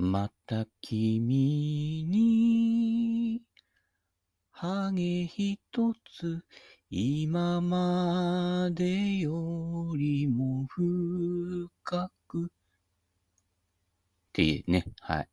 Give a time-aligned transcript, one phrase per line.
[0.00, 3.42] また君に、
[4.52, 5.58] ハゲ一
[6.16, 6.44] つ、
[6.88, 12.44] 今までよりも深く。
[12.44, 12.48] っ
[14.32, 15.28] ていうね、はい。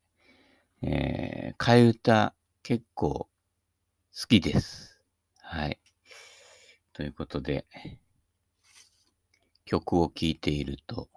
[0.82, 3.30] えー、替え歌結構好
[4.28, 5.00] きです。
[5.44, 5.80] はい。
[6.92, 7.68] ということで、
[9.66, 11.08] 曲を聴いていると、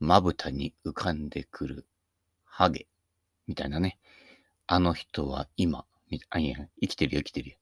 [0.00, 1.86] まぶたに浮かんでくる
[2.56, 2.86] ハゲ、
[3.46, 3.98] みたいなね。
[4.66, 5.84] あの人は今、
[6.30, 7.56] あ、いや、生きてるよ、生きてるよ。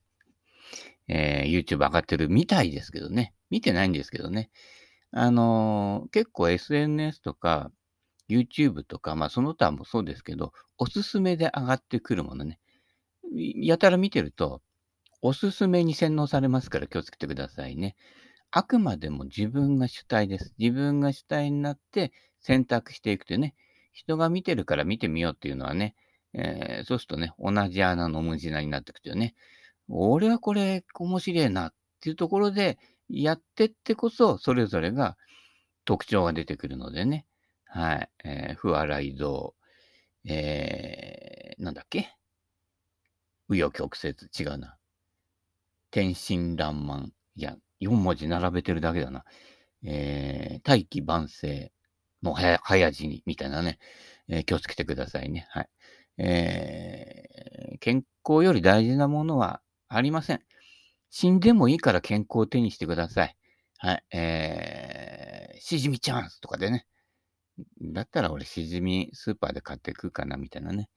[1.08, 3.34] えー、YouTube 上がってるみたいですけどね。
[3.50, 4.50] 見てないんですけどね。
[5.10, 7.72] あのー、結構 SNS とか
[8.28, 12.60] YouTube とか、まあその他もそうですけど、おすすめで上がってくるものね。
[13.34, 14.62] やたら見てると、
[15.22, 17.96] おすすめに洗脳されますから気をつけてくださいね。
[18.52, 20.54] あくまでも自分が主体です。
[20.56, 23.56] 自分が主体になって選択していくというね。
[23.94, 25.94] 人が見てるから見てみようっていうのはね、
[26.34, 29.34] えー、そうするとね、同じ穴の無地なになってくるよね。
[29.88, 35.16] 俺はこれ面白いなっていうところでやってってこそ、それぞれが
[35.84, 37.26] 特徴が出てくるのでね。
[37.66, 38.10] はい。
[38.24, 39.54] えー、不笑い像、
[40.26, 42.08] えー、なんだっけ？
[43.48, 44.76] 紆余曲折、違うな。
[45.90, 47.10] 天真爛漫。
[47.36, 49.24] いや、4文字並べてるだけだな。
[49.84, 51.73] えー、大器晩成。
[52.24, 53.78] もう早、早死に、みたいなね、
[54.28, 55.46] えー、気をつけてくださいね。
[55.50, 55.68] はい。
[56.16, 60.40] えー、健康より大事なものはありません。
[61.10, 63.36] 死んでもいいから健康を手にしてください。
[63.76, 64.04] はい。
[64.16, 66.86] えー、しじみチャンスとかでね。
[67.82, 70.88] だったら俺しじみスーパーで買って食うかなみたいなね。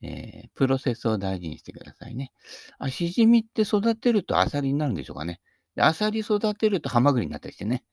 [0.00, 2.32] えー、プロセスを大事にしてくださいね。
[2.78, 5.42] あ、しじみって育てるとアサリになるんでしょうかね。
[5.76, 7.84] でアサリ育てるとハマグリになったりしてね。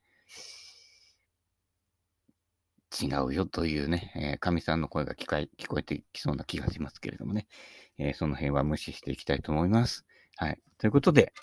[2.92, 5.26] 違うよというね、えー、神さんの声が聞
[5.58, 7.48] 聞こえてきそうな気がしますけれどもね、
[7.98, 10.06] えー、その辺は無視していきたいと思います。
[10.38, 10.60] はい。
[10.78, 11.34] ということで、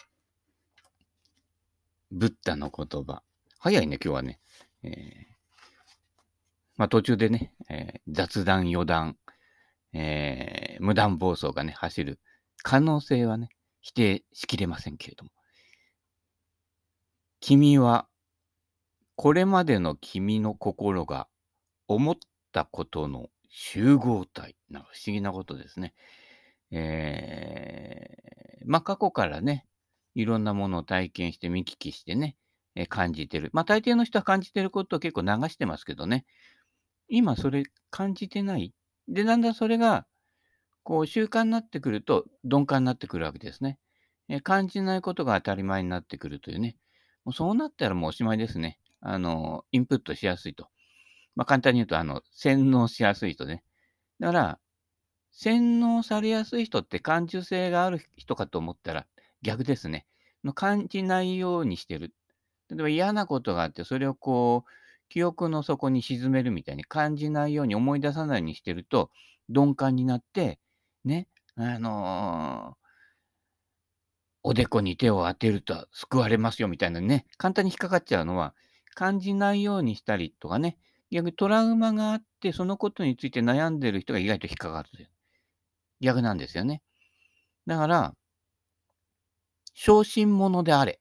[2.10, 3.22] ブッダの言葉。
[3.58, 4.40] 早いね、今日はね。
[4.82, 4.92] えー、
[6.76, 9.16] まあ途中でね、え雑談、余談、
[9.92, 12.20] え無断暴走がね、走る
[12.62, 13.50] 可能性はね、
[13.80, 15.30] 否定しきれませんけれども。
[17.40, 18.08] 君は、
[19.14, 21.28] これまでの君の心が
[21.88, 22.16] 思っ
[22.52, 24.56] たことの集合体。
[24.70, 25.94] な不思議なことですね。
[26.70, 29.66] えー、まあ過去からね、
[30.14, 32.36] いろんなものを体験して見聞きしてね、
[32.74, 33.50] えー、感じてる。
[33.52, 36.24] まあ大抵の人は感じてることを結構流してますけどね。
[37.08, 38.74] 今それ感じてない。
[39.08, 40.06] で、だんだんそれが、
[40.82, 43.78] こう習慣になってくると鈍感になってくるわけですね。
[44.28, 46.76] えー、感じないことが当たり前になってくるというね。
[47.24, 48.78] もうそうなったらもうおしまいですね。
[49.00, 50.68] あの、インプットしやすいと。
[51.36, 53.62] まあ、簡単に言うと、あの、洗脳しやすい人ね。
[54.20, 54.58] だから、
[55.30, 59.06] 洗脳されやすい人って感受性がある人かと思ったら
[59.42, 60.06] 逆ですね。
[60.44, 62.14] の感じないようにしてる。
[62.70, 64.70] 例えば嫌なことがあって、それをこう、
[65.08, 69.10] 記憶の底に沈めるみたいに感じないように思い出さないようにしてると、
[69.48, 70.58] 鈍感になって、
[71.04, 72.86] ね、あのー、
[74.42, 78.54] おでこに手を当てると救われますよみたいなね、簡単に引っかかっちゃうのは、
[78.94, 80.78] 感じないようにしたりとかね、
[81.10, 85.08] 逆にトラウマがあって、そのことについて悩んでる人が意外と引っかかる。
[86.00, 86.82] 逆なんですよね。
[87.66, 88.14] だから、
[89.74, 91.00] 小心者であれ。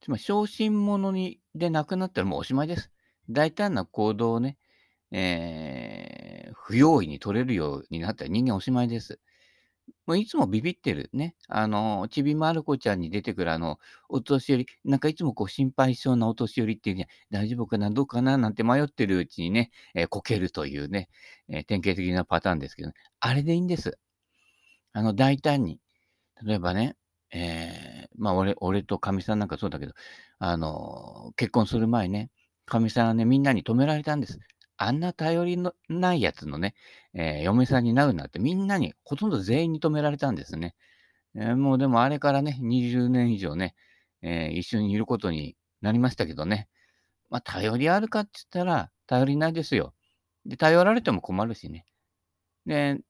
[0.00, 2.90] つまり、小心者にでなくなったらもうおしまいです。
[3.30, 4.56] 大胆な行動をね、
[5.10, 9.20] えー、不用意に取れるようになったら人間おしまいです。
[10.06, 11.34] もういつもビビってるね。
[11.48, 13.78] あの、ちびまる子ちゃんに出てくるあの、
[14.08, 21.08] お年寄り、なんかいつもこう心配しそうなお年寄りっていうに、大丈夫かな、どうかな、なんて迷ってるうちにね、えー、こけるというね、
[21.48, 23.98] えー、典型的なパターンですけど、ね、あれでいいんです。
[24.92, 25.80] あの、大胆に。
[26.44, 26.96] 例えばね、
[27.30, 29.92] えー、まあ俺、俺とかみさんなんかそうだけど、
[30.38, 32.30] あの、結婚する前ね、
[32.64, 34.38] かみさんはね、みんなに止められたんです。
[34.78, 36.74] あんな頼りのないやつのね、
[37.12, 40.76] えー、嫁さんになるなってみんなに、ほとんど全員に止められたんですね。
[41.34, 43.74] えー、もうでもあれからね、20年以上ね、
[44.22, 46.68] えー、一緒にいることになりましたけどね。
[47.28, 49.94] まあ、頼りあるかって言ったら、頼りないですよ。
[50.46, 51.84] で、頼られても困るしね。
[52.64, 53.00] で、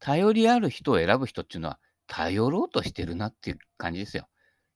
[0.00, 1.78] 頼りある人を選ぶ人っていうのは、
[2.08, 4.28] 頼ろうとしてるなっていう感じですよ。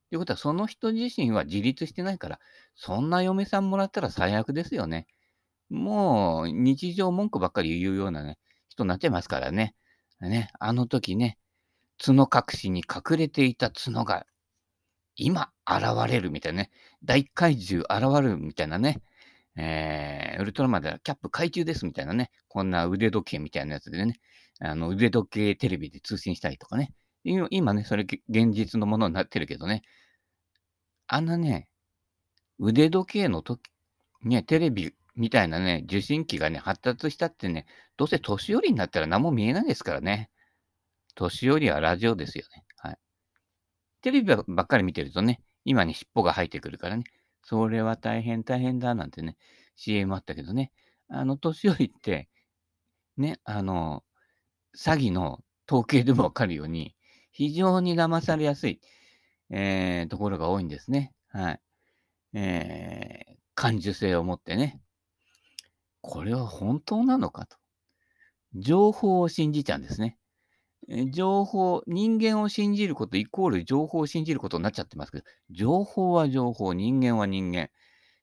[0.09, 2.39] ということは、その人自身は自立してないから、
[2.75, 5.07] そんな嫁さんもらったら最悪ですよね。
[5.71, 8.37] もう日常文句ばっかり言うようなね、
[8.69, 9.73] 人になっちゃいますからね。
[10.19, 11.37] ね、あの時ね、
[11.97, 14.25] 角隠しに隠れていた角が
[15.15, 16.71] 今現れるみたいなね、
[17.03, 19.01] 大怪獣現るみたいなね、
[19.55, 24.19] えー、ウルトラマンではキャップ懐中ですみたいなね、こんな腕時計みたいなやつでね、
[24.59, 26.93] あの腕時計テレビで通信したりとかね。
[27.23, 29.83] 今ね、それ現実のものになってるけどね、
[31.07, 31.67] あんなね、
[32.59, 33.69] 腕時計の時、
[34.23, 37.65] ね、テレビみたいなね、受信機がね、発達したってね、
[37.97, 40.29] どうせ年寄りになったら何も見えないですからね。
[41.15, 42.65] 年寄りはラジオですよね。
[42.77, 42.97] はい。
[44.01, 47.03] テレビばっかり見てるとね、今に尻尾が生えてくるからね、
[47.43, 49.37] それは大変大変だなんてね、
[49.75, 50.71] CM あったけどね、
[51.09, 52.29] あの、年寄りって、
[53.17, 54.03] ね、あの、
[54.77, 56.95] 詐欺の統計でもわかるように、
[57.31, 58.81] 非常に騙されやすい、
[59.49, 61.13] えー、ところが多いんですね。
[61.29, 61.61] はい。
[62.33, 64.81] えー、感受性を持ってね。
[66.01, 67.57] これは本当なのかと。
[68.55, 70.17] 情報を信じちゃうんですね。
[71.11, 77.69] 情報、人間を信じることイコール情報を信じることになっちゃってますけど、情報は情報、人間は人間。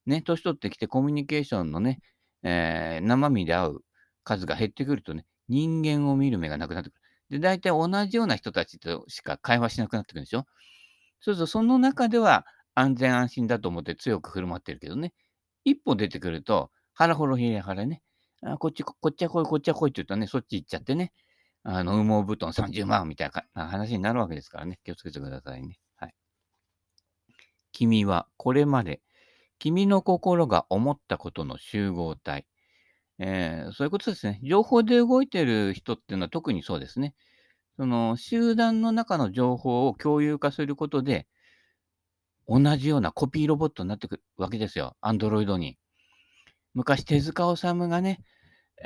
[0.06, 2.00] ね、年取ってきてコミュニケーションのね、
[2.42, 3.78] えー、生身で会う
[4.24, 7.00] 数が減ってくるとね、人間を見る目がなくなってくる。
[7.30, 10.46] で、大体同じような人たちとしか会話しなくなってくるんでしょ。
[11.20, 15.12] そうすると、その中では安全安心だと思って強く振る舞ってるけどね、
[15.64, 18.02] 一歩出てくると、腹ほろひれ腹ね、
[18.42, 21.12] あこっち、こっちは来い、こっちは来いって言うとね、そっち行っちゃってね、
[21.62, 25.78] あの、羽毛布団30万みたいな話になるわけですからね、気をつけてくださいね。
[25.94, 26.14] はい。
[27.70, 29.00] 君はこれまで、
[29.60, 32.46] 君の心が思ったことの集合体、
[33.20, 34.40] えー、そういうことですね。
[34.42, 37.14] 情報で動いてる人っていうのは特にそうですね。
[37.76, 41.28] その集団の中の情報を共有化することで、
[42.48, 44.96] 同じようなコピーロボットになってくるわけですよ。
[45.00, 45.78] アンドロイドに。
[46.78, 48.20] 昔、手塚治虫がね、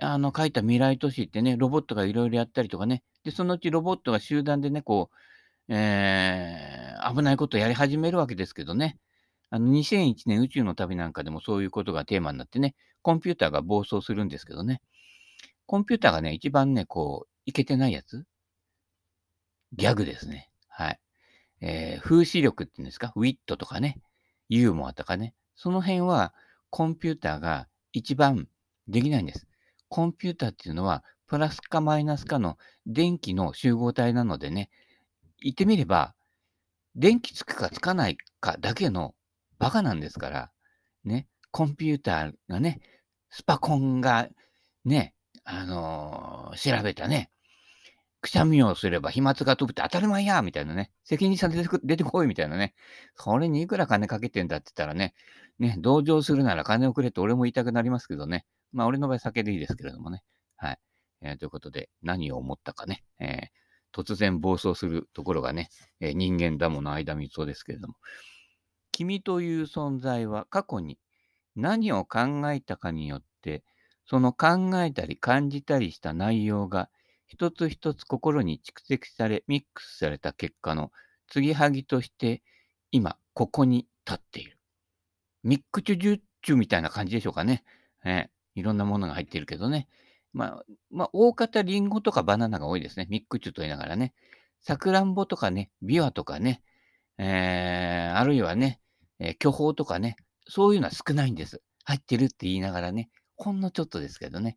[0.01, 8.99] あの書いた未来都市ってね、ロボットがいろいろやったりとかね、で、そのうちロボットが集団でね、こう、えー、危ないことをやり始めるわけですけどね。
[9.51, 14.81] あの、2001年宇宙の旅なんかでもそういうことがテーマになってね、コンピューターが暴走するんですけどね。
[15.67, 18.25] コンピューターがね、一番ね、こう、いけてないやつ？
[19.75, 20.51] ギャグですね。
[20.69, 21.01] はい。
[21.61, 23.13] えー、風刺力っていうんですか？
[23.15, 24.01] ウィットとかね、
[24.49, 25.35] ユーモアとかね。
[25.55, 26.33] その辺は、
[26.71, 28.49] コンピューターが一番
[28.89, 29.47] できないんです。
[29.89, 34.71] コンピューターっていうのは、プラスかマイナスかの電気の集合体なのでね、
[35.41, 36.15] 言ってみれば、
[36.95, 39.15] 電気つくかつかないかだけの
[39.59, 40.51] バカなんですから、
[41.05, 42.81] ね、コンピューターがね、
[43.31, 44.29] スパコンが
[44.85, 45.15] ね、
[45.45, 47.31] あのー、調べたね、
[48.21, 52.75] くしゃみをすれば飛沫が飛ぶって当たり前やみたいなね、責任者出て出てこいみたいなね、
[53.17, 55.15] それにいくら金かけてんだって言ったらね、
[55.63, 60.25] ね、同情するなら金をくれって俺も言いたくなりますけどね、まあ俺の場合酒でいいですけれどもね、
[60.57, 60.79] はい。
[61.21, 65.71] えー、ということで、何を思ったかね、えー、突然暴走するところがね、
[66.01, 67.95] えー、人間だもの間みそうですけれども、
[68.91, 70.99] 君という存在は過去に
[71.55, 73.63] 何を考えたかによって、
[74.05, 76.91] その考えたり感じたりした内容が
[77.29, 80.91] 一つ一つ心に蓄積され、ミックスされた結果の
[81.29, 82.43] 継ぎはぎとして
[82.91, 84.59] 今ここに立っている。
[85.43, 87.65] ミックチュジュッチュみたいな感じでしょうかね。
[88.05, 89.89] えー、いろんなものが入ってるけどね。
[90.33, 93.07] まあ、まあ、大方リンゴとかバナナが多いですね。
[93.11, 94.15] ミックチュと言いながらね。
[94.61, 96.63] さくらんぼとかね、ビワとかね、
[97.19, 98.81] えー、あるいはね、
[99.19, 100.17] えー、巨峰とかね、
[100.49, 101.61] そういうのは少ないんです。
[101.85, 104.57] 入ってるって言いながらね、ほんのちょっとですけどね、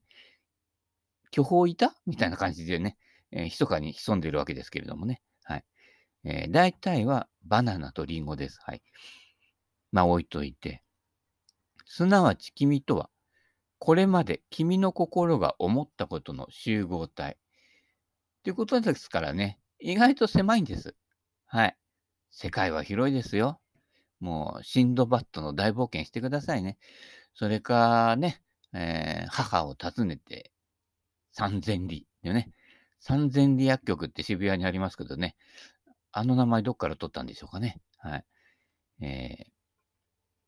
[1.31, 2.97] 巨峰いたみたいな感じでね、
[3.31, 5.21] えー、密かに潜んでいるわけですけれどもね。
[5.43, 5.65] はい。
[6.23, 8.59] えー、大体はバナナとリンゴです。
[8.61, 8.81] はい。
[9.91, 10.84] まあ置いといて。
[11.85, 13.09] すなわち君とは、
[13.79, 17.37] これまで君の心が思ったことの集合体。
[18.43, 20.95] ということですからね、意外と狭いんです。
[21.45, 21.77] はい。
[22.31, 23.59] 世界は広いですよ。
[24.19, 26.77] もう、シンドバッドの大冒険してくださいね。
[27.33, 28.41] それかね、
[28.73, 30.51] えー、母を訪ねて
[31.31, 32.05] 三千里。
[32.23, 32.51] でね、
[32.99, 35.35] 三千里薬局って渋谷にありますけどね、
[36.11, 37.81] あの名前どっから取ったんでしょうかね。
[37.97, 38.25] はい。
[39.01, 39.51] えー、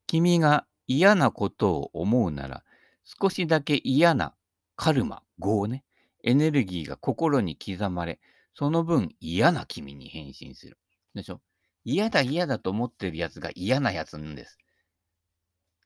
[0.07, 2.63] 君が嫌なことを思うなら、
[3.03, 4.33] 少しだけ嫌な
[4.75, 5.83] カルマ、業ね、
[6.23, 8.19] エネルギーが心に刻まれ、
[8.53, 10.77] その分嫌な君に変身する。
[11.13, 11.41] でしょ？
[11.85, 14.57] 嫌だ嫌だと思ってるやつが嫌なやつなんです。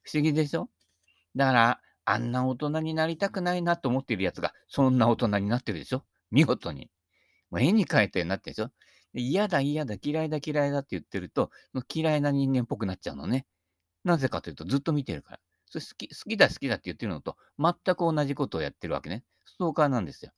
[0.03, 0.69] 不思議でしょ？
[1.35, 6.03] だから、あんな大人になりたくないなと思ってるやつが、そんな大人になってるでしょ？
[6.31, 6.89] 見事に。
[7.51, 8.71] もう絵に描いたようになってるでしょ？
[9.13, 11.51] 嫌だ嫌だ嫌いだ嫌いだって言ってると、
[11.93, 13.45] 嫌いな人間っぽくなっちゃうのね。
[14.03, 15.39] なぜかというと、ずっと見てるから。
[15.65, 19.23] それ好き好きだ好きだって言ってるのと、全く同じことをやってるわけね。
[19.45, 20.31] ストーカーなんですよ。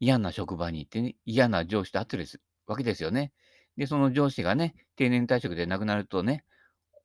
[0.00, 2.26] 嫌な職場に行ってね、嫌な上司と会ってる
[2.66, 3.32] わけですよね。
[3.76, 6.44] で、その上司がね、定年退職で亡くなるとね、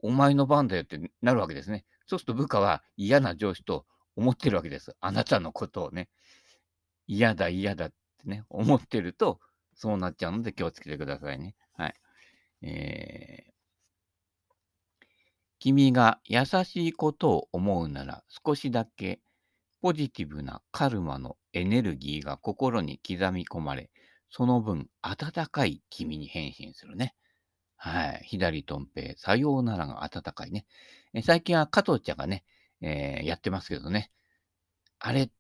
[0.01, 1.86] お前の番だよってなるわけですね。
[2.05, 4.95] そうすると部下は嫌な上司と思ってるわけです。
[5.00, 6.09] あなたのことをね。
[7.07, 7.95] 嫌だ、嫌だって
[8.25, 9.39] ね、思ってると、
[9.74, 11.55] そうなっちゃうので気をつけてくださいね。
[11.74, 11.95] はい。
[12.62, 13.59] えー
[15.60, 19.20] 君が優しいことを思うなら少しだけ
[19.82, 23.89] ポジティブなカルマのエネルギーが心に刻み込まれ、
[24.30, 27.16] その分温かい君に変身するね。
[27.75, 28.22] はい。
[28.25, 30.66] 左とん平、さようならが温かいね。
[31.13, 32.44] え最近は加藤茶がね、
[32.82, 34.12] えー、やってますけどね。
[35.00, 35.32] あれ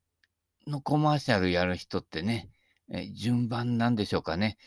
[0.67, 2.49] のコマーシャルやる人ってね、
[2.91, 4.57] え、順番なんでしょうかね。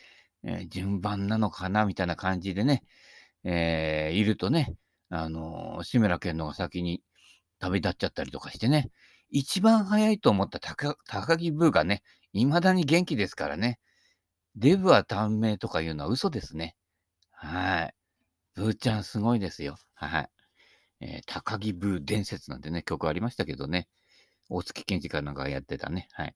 [0.44, 2.84] えー、順番なのかなみたいな感じでね、
[3.44, 4.76] えいるとね、
[5.14, 7.02] あの、志村けんのが先に
[7.58, 8.90] 旅立っちゃったりとかしてね、
[9.28, 10.96] 一番早いと思った高
[11.36, 12.02] 木ブーがね、
[12.32, 13.78] 未だに元気ですからね。
[14.56, 16.76] デブは短命とかいうのは嘘ですね。
[17.30, 17.94] はい。
[18.54, 19.76] ブーちゃんすごいですよ。
[19.92, 20.30] はい。
[21.00, 23.88] えー、高木ブー伝説なんてね、曲ありましたけどね。
[24.48, 26.08] 大月健二かなんかやってたね。
[26.12, 26.34] はい。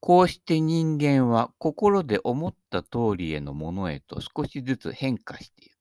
[0.00, 5.77] こうして人間は心で思った通りへのものへと少しずつ変化していく。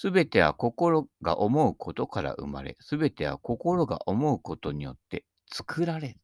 [0.00, 6.20] すべては心が思うことから生まれ、すべては心が思うことによって作られる。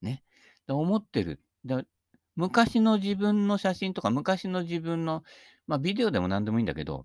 [0.00, 0.22] ね。
[0.68, 1.40] 思ってる。
[2.36, 5.24] 昔の自分の写真とか、昔の自分の、
[5.66, 7.04] まあ、ビデオでも何でもいいんだけど、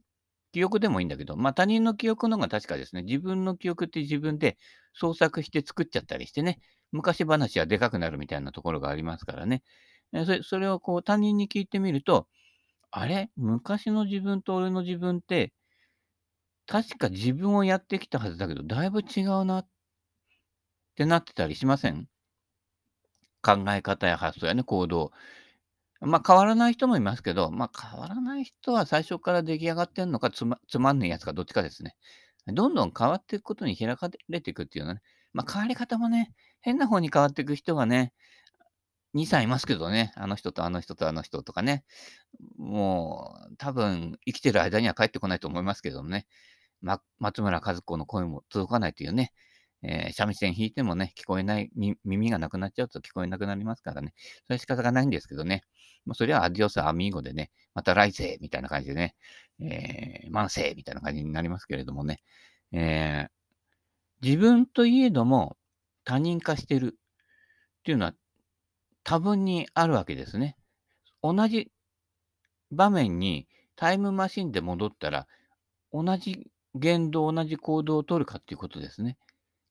[0.52, 4.60] 記憶でもいいんだけど、まあ、他人の記憶の方が確かですね、自分の記憶って自分で
[4.94, 6.60] 創作して作っちゃったりしてね、
[6.92, 9.64] 昔話はでかくなるみたいなところがありますからね。
[10.24, 12.28] それそれをこう他人に聞いてみると、
[12.92, 13.32] あれ？
[13.38, 15.52] 昔の自分と俺の自分って
[16.68, 19.68] 確か自分をやってきたはずだけど、だいぶ違うなっ
[20.96, 22.08] てなってたりしません？
[23.42, 25.12] 考え方や発想やね、行動。
[26.02, 31.96] まあ変わらない人もいますけど、まあ変わらない人は最初から出来上がってんのかつまつまんねえやつかどっちかですね。
[32.48, 35.02] どんどん変わっていくことに開かれていくっていうのはね、
[35.34, 38.14] まあ変わり方もね、変な方に変わっていく人がね、
[39.14, 41.86] 2歳いますけどね、あの人とあの人とあの人とかね、
[42.58, 46.28] もう多分生きてる間には帰ってこないと思いますけどもね、
[46.86, 49.34] ま、松村和子の声も届かないというね、
[49.82, 51.72] えー、三味線弾いてもね、聞こえない、
[52.06, 55.64] 耳がなくなっちゃうと聞こえなくなりますからね、それは仕方がないんですけどね、
[56.06, 59.16] もうそれはアディオスアミーゴでね、また来世みたいな感じでね、
[59.60, 62.22] えー、万世みたいな感じになりますけれどもね、
[62.72, 65.58] えー、自分といえども
[66.04, 68.14] 他人化してるっていうのは
[69.04, 70.56] 多分にあるわけですね。
[71.24, 71.72] 同じ
[72.72, 75.28] 場面にタイムマシンで戻ったら、
[75.92, 79.18] 同じ言動、同じ行動を取るかっていうことですね。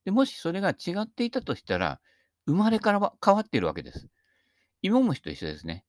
[0.05, 2.01] でもしそれが違っていたとしたら、
[2.47, 4.09] 生まれからは変わっているわけです。
[4.83, 5.85] 芋虫と一緒ですね。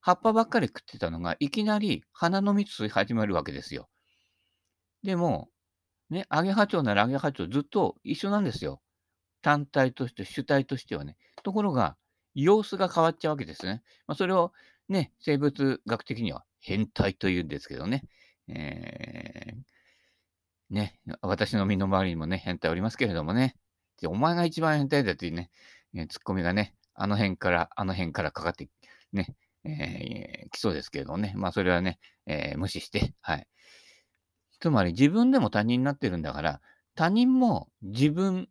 [0.00, 3.88] 葉っぱばっかり食ってたのが、いきなり花の蜜吸い始めるわけですよ。
[5.02, 5.48] でも、
[6.10, 8.82] ね、アゲハチョウならアゲハチョウずっと一緒なんですよ。
[9.42, 11.16] 単体として、主体としてはね。
[11.42, 11.96] ところが、
[12.34, 13.82] 様子が変わっちゃうわけですね。
[14.06, 14.52] まあ、それを
[14.88, 18.04] ね、生物学的には変態というんですけどね。
[18.48, 19.71] えー、
[20.72, 23.56] ね、私の身の回りにもね、変態おりますけれどもね、
[24.06, 25.50] お前が一番変態だというね、
[25.94, 28.68] えツッコミがね、あの辺から、あの辺からかかって、
[29.12, 33.46] ね、えー、来そうですけれどもね、まあそれはね、えー、無視して、はい。
[34.60, 36.60] つまり自分でも他人になってるんだから、
[36.94, 38.48] 他人も自分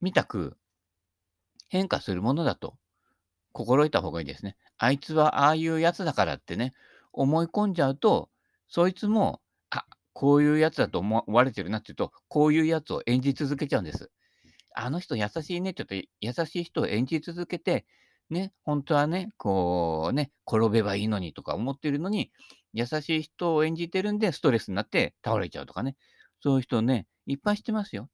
[0.00, 0.56] みたく
[1.68, 2.76] 変化するものだと
[3.52, 4.56] 心得た方がいいですね。
[4.78, 6.72] あいつはああいうやつだからってね、
[7.12, 8.30] 思い込んじゃうと、
[8.68, 9.40] そいつも
[10.18, 14.10] こういうやつだと思われてるなって言うと、こういうやつを演じ続けちゃうんです。
[14.74, 17.86] あの人優しいねって言うと、優しい人を演じ続けて、
[18.28, 22.32] ね、本当はね、こうね、転べばいいのにとか思ってるのに、
[22.72, 25.94] 優しい人を演じてるんで、ストレスになって倒れちゃうとかね。
[26.42, 28.08] そういう人ね、いっぱい知ってますよ。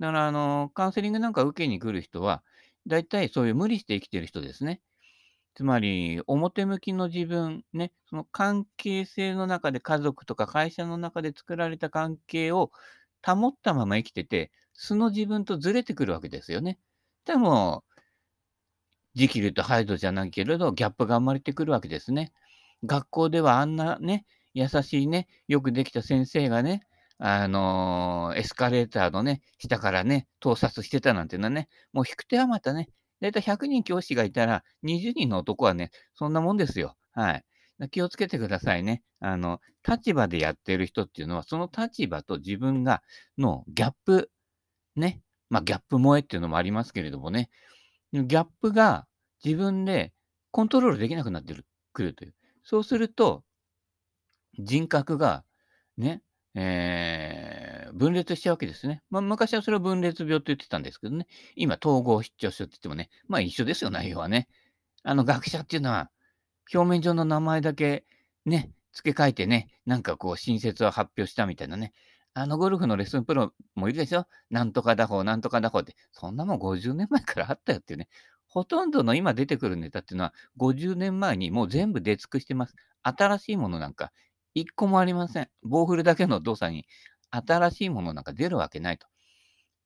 [0.00, 2.42] だから、あの、カウンセリングなんか受けに来る人は、
[2.86, 4.80] 大体そういう無理して生きてる人ですね。
[5.54, 12.70] つまり、表向きの自分、ね、その関係性の中で家族とか会社の中で作られた関係を
[13.24, 16.78] 保ったまま生きてて、素の自分とずれてくるわけですよね。
[17.26, 17.84] でも、
[19.14, 22.32] ジキルとハイドじゃないけれど、ギャップが生まれてくるわけですね。
[22.84, 26.82] 学校ではあんなね、優しいね、よくできた先生がね、
[27.18, 32.88] あのー、エスカレーターのね、下からね、盗撮してたなんていうのはね、もう引く手はまたね、
[33.22, 36.96] だいたい100人教師がいたら、20人の男はね、そんなもんですよ。
[37.12, 37.44] はい。
[37.90, 39.02] 気をつけてくださいね。
[39.20, 43.00] あの、立場でやってる人っていうのは、その立場と自分が、
[43.38, 44.30] のギャップ、
[44.96, 45.20] ね。
[45.50, 47.48] まあ、ギャップ萌えっていうのもありますけれどもね。
[48.12, 49.06] ギャップが
[49.44, 50.12] 自分で
[50.50, 51.54] コントロールできなくなって
[51.92, 52.34] くるという。
[52.64, 53.44] そうすると、
[54.58, 55.44] 人格が、
[55.96, 56.22] ね、
[56.54, 57.41] えー、
[57.92, 59.02] 分裂しちゃうわけですね。
[59.10, 64.48] まあ、昔はそれを分裂病と言ってたんですけどね、今、統合失調症って言ってもね、まあ一緒ですよ、内容はね。
[65.02, 66.10] あの、学者っていうのは、
[66.72, 68.04] 表面上の名前だけ
[68.46, 71.92] ね、付け替えてね、なんかこう、新説を発表したみたいなね。
[72.34, 74.26] あのゴルフのレッスンプロもいるでしょ？
[74.48, 75.94] なんとか打法、なんとか打法って。
[76.12, 78.08] そんなもん50年前からあったよっていうね。
[78.46, 82.74] ほとんどの今出てくるネタっていうのは、50年前にもう全部出尽くしてます。
[83.02, 84.12] 新しいものなんか、
[84.54, 85.48] 一個もありません。
[85.62, 86.86] 棒振るだけの動作に、
[87.32, 89.06] 新しいものなんか出るわけないと。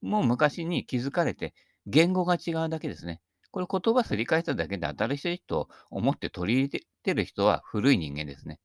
[0.02, 1.54] もう昔に気づかれて、
[1.86, 3.20] 言語が違うだけですね。
[3.50, 8.60] これ言葉すり替えただけで新しい人を思って取り入れてる人は古い人間ですね。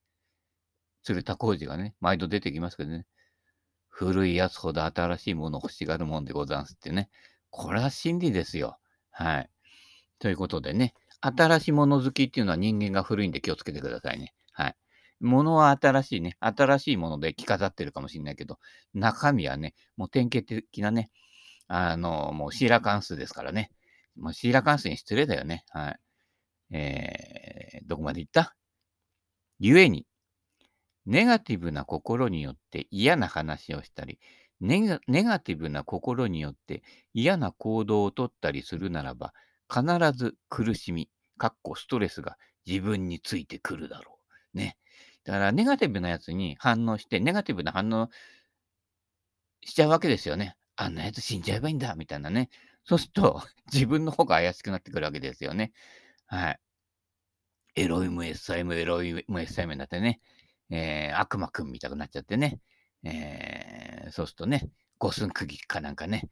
[1.04, 3.06] 鶴田浩二がね、毎度出てきますけどね。
[3.88, 7.10] 古いやつほど新しいものを欲しがるもんでござんすってね。
[7.50, 8.80] これは真理ですよ。
[9.12, 9.50] はい。
[10.20, 14.34] ということでね、新しいもの好きっていうのは人間が古いんで気をつけてくださいね。
[15.22, 15.32] はい。
[15.32, 18.60] ものは新しいね、新しいもので着飾ってるかもしれないけど、
[18.94, 21.12] 中身はね、もう典型的なね、
[21.68, 23.72] あの、もうシーラカンスですからね。
[24.18, 25.64] もうシーラカンスに失礼だよね。
[25.70, 26.00] はい。
[26.74, 28.56] えー、どこまで行った？
[29.60, 30.06] 故に、
[31.06, 34.20] ネガティブな心によって嫌な話をしたり、
[34.60, 39.34] ネガネガティブな心によって嫌な行動をとったりするならば、
[39.74, 44.20] 必ず苦しみ、かっこストレスが自分についてくるだろ
[44.54, 44.58] う。
[44.58, 44.78] ね。
[45.24, 48.10] だから、ネガティブなやつに反応して、ネガティブな反応
[49.64, 50.56] しちゃうわけですよね。
[50.76, 52.50] あんなやつ死んじゃえばいいんだ、みたいなね。
[52.86, 55.74] そうすると、 自分の方が怪しくなってくるわけですよね。
[56.26, 56.60] はい。
[57.76, 60.20] エロイム、エッサイム、エロイム、エッサイムになってね、
[60.70, 62.60] えー、悪魔くんみたくなっちゃってね、
[63.04, 66.30] えー、そうするとね、五寸釘かなんかね、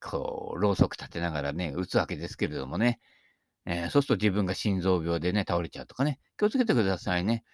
[0.00, 3.00] こう、ろうそく立てながらね、打つわけですけれどもね、
[3.66, 7.44] えー、そうすると自分が心臓病でね、倒れちゃうとかね、気をつけてくださいね。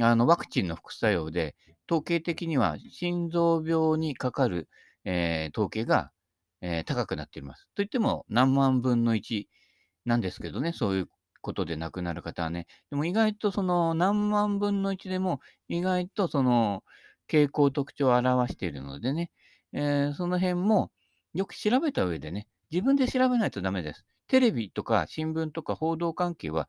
[0.00, 1.56] あの、ワクチンの副作用で、
[1.90, 4.68] 統計的には心臓病にかかる、
[5.04, 6.10] えー、統計が、
[6.60, 7.68] えー、高くなっています。
[7.74, 9.46] といっても、何万分の1
[10.04, 11.08] なんですけどね、そういう
[11.40, 12.66] ことで亡くなる方はね。
[12.90, 16.82] でも意外とその何万分の1でも、意外とその
[17.28, 19.30] 傾向特徴を表しているのでね、
[19.72, 20.90] えー、その辺も
[21.34, 24.04] よく調べた上でね、自分で調べないとダメです。
[24.28, 26.68] テレビとか新聞とか報道関係は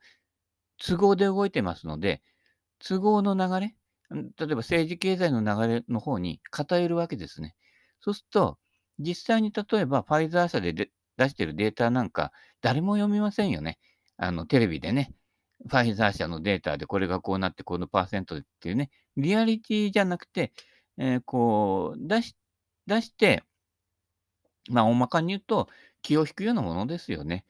[0.78, 2.22] 都合で動いてますので、
[2.80, 3.74] 都合の流れ、
[4.10, 7.54] 例えば政治経済の流れの方に偏るわけですね。
[8.00, 8.58] そうすると、
[8.98, 10.90] 実際に例えばファイザー社で出
[11.28, 13.78] してるデータなんか、誰も読みませんよね。
[14.16, 15.14] あの、テレビでね、
[15.68, 20.52] ファイザー社のデータでこれがこうなってこのパーセントっていうね、リアリティじゃなくて、
[20.98, 22.36] えー、こう、出し、
[22.86, 23.44] 出して、
[24.70, 25.68] まあ、大まかに言うと、
[26.02, 27.44] 気を引くようなものですよね。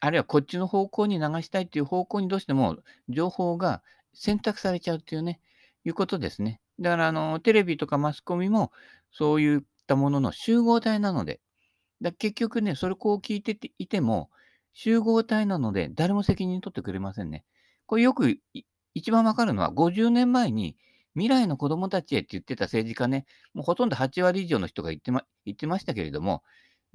[0.00, 2.78] あるいはこっちの方向に流したいっていう方向にどうしても
[3.08, 3.82] 情報が
[4.14, 5.40] 選択されちゃうっていうね、
[5.84, 6.60] いうことですね。
[6.78, 8.72] だから、あの、テレビとかマスコミも、
[9.12, 11.40] そういったものの集合体なので、
[12.00, 14.30] だ結局ね、それこう聞いていても、
[14.72, 17.44] 集合体なので、誰も責任取ってくれませんね。
[17.86, 18.38] これよく
[18.94, 20.76] 一番わかるのは、50年前に
[21.14, 26.42] 未来の子供たちへって言ってた政治家ね、もうほとんど8割以上の人が言ってま言ってましたけれども、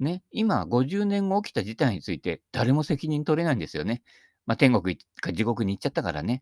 [0.00, 4.02] ね、今、50年後起きた事態について、誰も責任取れないんですよね。
[4.46, 6.40] まあ、天国か地獄に行っちゃったからね。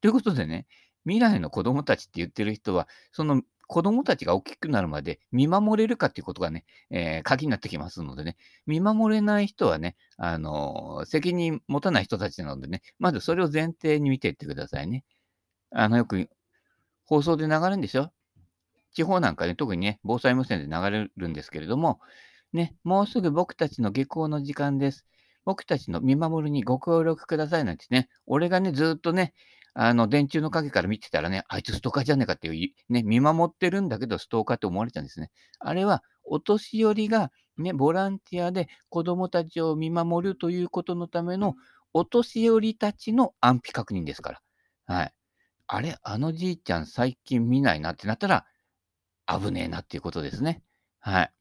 [0.00, 0.66] ということでね、
[1.04, 15.04] 未来の子供たちって言ってる人は、その子供たちが大きくなるまで見守れるかっていうことがね、えー、鍵になってきますのでね、見守れない人はね、あのー、責任持たない人たちなのでね、まずそれを前提に見ていってくださいね。
[15.70, 16.28] あの、よく
[17.04, 18.10] 放送で流れるんですよ。
[18.94, 22.00] 地方なんかね、特にね、防災無線で流れるんですけれども、
[22.54, 25.04] ね、もうすぐ僕たちの下校の時間です。
[25.44, 29.34] 僕たちの見守りにご協力くださいなんてね、俺がね、ずっとね、
[29.80, 35.30] あの、電柱の陰から見てたらね、あいつストーカーじゃねえかっていう、ね、見守ってるんだけどストーカーって思われちゃうんですね。
[35.60, 41.54] あれは、お年寄りが、ね、ボランティアで子供たちを見守るということのための、
[41.92, 44.42] お年寄りたちの安否確認ですから。
[44.86, 45.12] はい。
[45.68, 48.46] あれ、あのじいちゃん最近見ないなってなったら、
[49.28, 50.60] 危ねえなっていうことですね。
[50.98, 51.32] はい。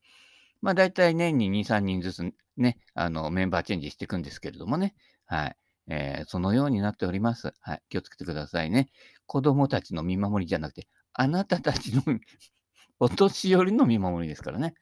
[0.62, 4.93] まあ、大体年に2、3人ずつね、あの、メンバーチェンジしていくんですけれどもね。
[5.26, 5.56] はい。
[5.89, 7.54] えー、そのようになっております。
[7.62, 7.82] はい。
[7.89, 8.89] 気をつけてくださいね。
[9.26, 12.02] 子供たちの見守りじゃなくて、あなたたちの
[13.00, 14.73] お年寄りの見守りですからね。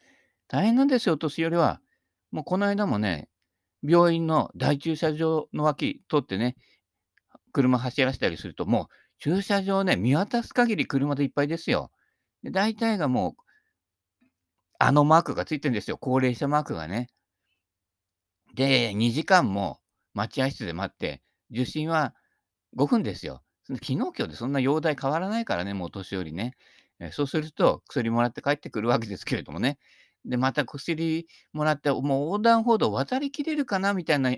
[0.48, 1.82] 大変なんですよ、お年寄りは。
[2.32, 3.30] もうこの間もね、
[3.84, 6.56] 病院の大駐車場の脇通ってね、
[7.52, 8.88] 車走らせたりすると、もう
[9.20, 11.92] 駐車場ね、見渡す限り車でいっぱいですよ。
[12.44, 13.44] で大体がもう、
[14.80, 15.98] あのマークがついてるんですよ。
[15.98, 17.10] 高齢者マークがね。
[18.56, 19.80] で、2時間も
[20.16, 22.16] 待合室で待って、受診は
[22.76, 23.44] 5分ですよ。
[23.68, 26.56] 昨日今日でそんな容体変わらないからね、もう年寄りね。
[27.00, 29.78] え、そうすると、薬もらって帰ってくるわけですけれどもね。
[30.24, 34.34] で、また薬もらって、もう横断歩道渡りきれるかなみたいな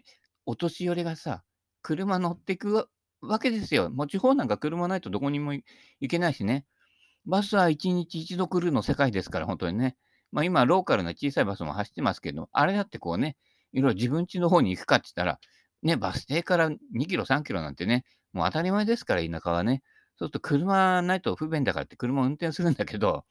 [0.46, 1.44] お年寄りがさ、
[1.82, 2.90] 車乗ってく
[3.22, 3.90] わけですよ。
[3.90, 5.63] もう地方なんか車ないとどこにも行
[6.10, 6.66] けないしね。
[7.26, 9.98] バスは1日1度来るの世界ですから、本当にね。
[10.32, 13.38] まあ、今ローカルな小さいバスも走ってますけど、あれだってこうね、
[13.74, 15.40] いろいろ自分家の方に行くかって言ったら、
[15.88, 19.82] ね、バス停から2キロ、3キロなんてね、もう当たり前ですから、田舎はね。
[20.17, 23.23] そうすると車ないと不便だからって車を運転するんだけど、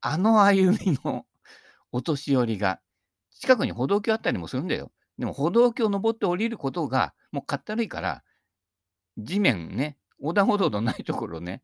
[0.00, 1.26] あの歩みの
[1.92, 2.80] お年寄りが、
[3.30, 4.90] 近くに歩道橋あったりもするんだよ。
[5.18, 8.24] でも歩道橋を登って降りることが、もうかったるいから、
[9.18, 11.62] 地面ね、横断歩道のないところね、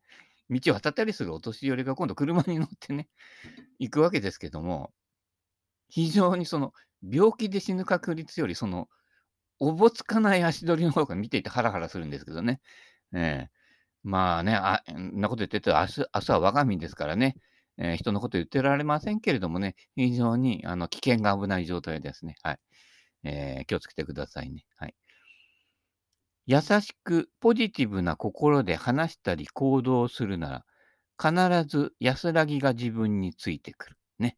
[0.49, 3.09] 道を渡ったりするお年寄りが今度車に乗ってね、
[3.79, 4.93] 行くわけですけども、
[5.89, 8.87] 非常にその病気で死ぬ確率より、その
[9.59, 12.61] おぼつかない足取りの方が見ていてハラハラするんですけどね。
[13.13, 13.51] ええ。
[14.03, 17.35] まあね、あんなこと言ってたら、明日明日は我が身ですからね、
[17.77, 22.35] えー人のこと言ってられませんけれどもね、非常にあの危険が危ない状態ですね。
[22.43, 22.59] はい。
[23.23, 24.65] えー気をつけてくださいね。
[24.77, 24.95] はい。
[26.45, 30.63] 優しくポジティブな心で話したり行動するな
[31.19, 33.97] ら、必ず安らぎが自分についてくる。
[34.19, 34.37] ね。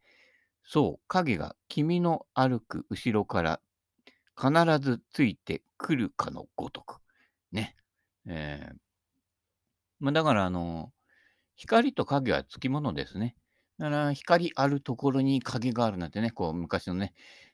[0.63, 3.61] そう、影が君の歩く後ろから
[4.39, 6.99] 必ずついてくるかのごとく。
[7.51, 7.75] ね。
[8.27, 8.75] えー
[9.99, 10.91] まあ、だから、あの、
[11.55, 13.35] 光と影はつきものですね。
[13.77, 17.13] だから、光あるところに影があるなんてね、こう、昔のね、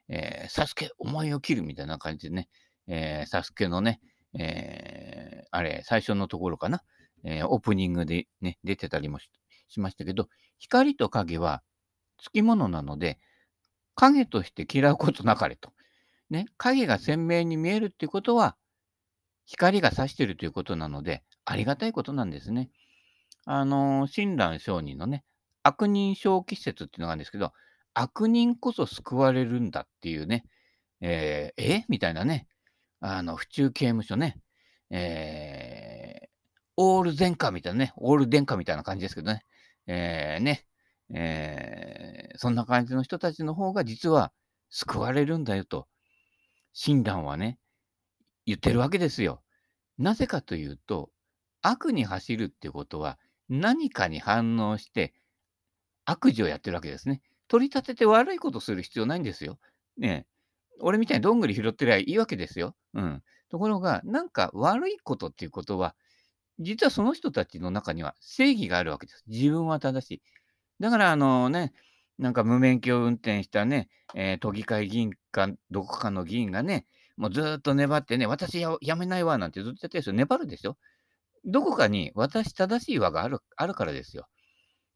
[0.10, 2.50] えー、サスケ、お前を切るみたいな感じでね、
[2.88, 4.00] えー、サスケのね、
[4.38, 6.84] えー、あれ、最初のところかな、
[7.24, 9.30] えー、オープニングでね、出てたりもし
[9.68, 11.64] しましたけど、光と影は
[12.20, 13.18] つきものなので、
[13.96, 15.74] 影として嫌うことなかれと。
[16.30, 18.56] ね、影が鮮明に見えるっていうことは、
[19.46, 22.70] 光が差しているということなので、ありがたいことなんですね。
[23.46, 25.24] あの、親鸞上人のね、
[25.62, 27.54] 悪人小気説っていうのがあるんですけど、
[27.94, 30.46] 悪人こそ救われるんだっていうね、
[31.02, 31.86] えー、え？
[31.90, 32.48] みたいなね、
[33.00, 34.40] あの、府中刑務所ね、
[34.90, 36.28] えー、
[36.78, 39.44] オール前科みたいなね、オール殿下みたいな感じですけどね、
[39.88, 40.66] えー、ね、
[41.14, 44.32] えー、そんな感じの人たちの方が実は
[44.70, 45.88] 救われるんだよと、
[46.76, 47.58] 親鸞はね、
[48.46, 49.42] 言ってるわけですよ。
[49.98, 51.10] なぜかというと、
[51.62, 53.18] 悪に走るっていうことは、
[53.50, 55.14] 何かに反応して
[56.06, 57.22] 悪事をやってるわけですね。
[57.48, 59.58] 取り立てて悪いことする必要ないんですよ。
[59.98, 60.28] ね。
[60.82, 62.76] 俺みたいにどんぐり拾ってりゃいいわけですよ。
[62.94, 63.24] うん。
[63.50, 65.96] ところが、なんか悪いことっていうことは、
[66.60, 69.24] 実はその人たちの中には正義があるわけです。
[69.28, 70.22] 自分は正しい。
[70.80, 71.74] だから、あのね、
[72.18, 76.86] なんか無免許運転したね、えー都議会議員か、どこかの議員がね、
[77.18, 80.14] もうずっと粘ってね、私やめないわなんてずっとやってるんですよ。
[80.14, 80.78] 粘るでしょ。
[81.46, 84.28] どこかに私正しい輪があるあるからですよ。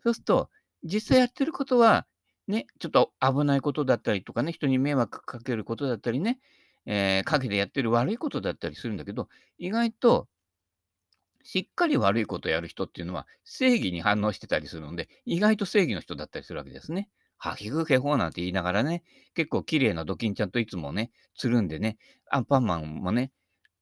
[0.03, 0.49] そうすると、
[0.83, 2.07] 実際やってることは、
[2.47, 6.39] ね、ちょっと危ないことだったりとかね、人に迷惑かけることだったりね、
[6.85, 10.27] えー、陰でやってる悪いことだったりするんだけど、意外と
[11.51, 17.09] しっかり悪いことをやる人っていうのは正義に反応してたりするので、意外と正義の人だったりするわけですね。
[17.39, 19.01] はきぐけほうなんて言いながらね、
[19.33, 21.97] 結構綺麗なドキンちゃんといつもね、つるんでね、
[22.29, 23.31] アンパンマンもね、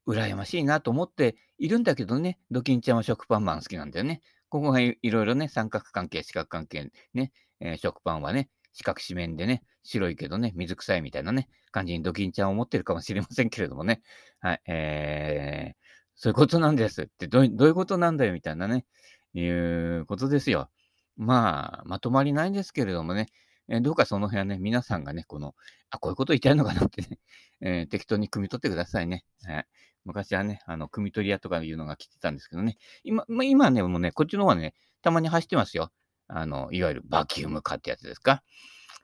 [0.07, 4.21] 羨ましいなと思っているんだけどね、ドキンちゃんは食パンマン好きなんだよね。
[4.47, 14.01] ここがいいろいろね、三角関係、四角関係、ね、えー食パンはね、四角四面でね、白いけどね、水臭いみたいなね、感じにドキンちゃんを持ってるかもしれませんけれどもね。
[14.39, 15.86] はい、えー、
[16.17, 18.85] そういうことなんですってどうい、どういうことなんだよみたいなね、
[19.33, 20.69] いうことですよ。
[21.15, 23.27] まあ、まとまりないんですけれどもね、
[23.69, 25.55] えどうかその辺はね、皆さんがね、この、
[25.89, 27.19] あ、こういうこと言いたいのかなってね、
[27.61, 29.25] えー適当に汲み取ってくださいね。
[29.43, 29.67] はい
[30.05, 35.91] 昔はね、あの、汲み取り屋とかいうのが来てたんですけどね、今、まあ、今ね、もうね、こっちの方はね、たまに走ってますよ。
[36.27, 38.41] あの、いわゆるバキュームカーってやつですか。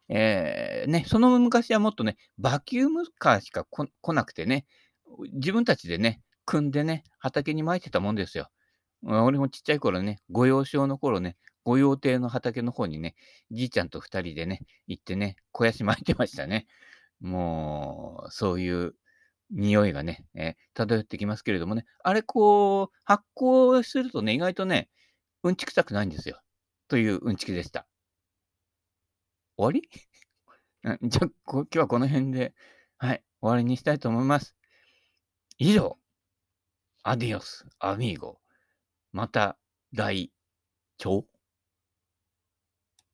[0.07, 4.65] えー、ね、その昔はもっとね、バキュームカーしか来なくてね、
[5.33, 8.49] 自分たちでね、組んでね、畑に撒いてたもんですよ。
[9.03, 13.15] 俺もちっちゃい頃ね、御用省の頃ね、御用邸の畑の方にね、
[13.51, 16.67] じいちゃんと二人でね、行ってね、肥やし撒いてましたね。
[17.21, 18.95] もう、そういう
[19.51, 24.89] 匂いがね、えー漂ってきますけれどもね、あれこう、発酵するとね、意外とね、
[25.43, 26.41] うんちくさくないんですよ。
[26.87, 27.87] といううんちくでした。
[29.57, 29.89] 終わり？
[31.09, 32.53] じゃあ、今日はこの辺で、
[32.97, 34.55] はい、終わりにしたいと思います。
[35.57, 35.97] 以上、
[37.05, 38.39] アディオス、アミーゴ。
[39.11, 39.57] また
[39.91, 40.31] 来、
[41.03, 41.32] 今日？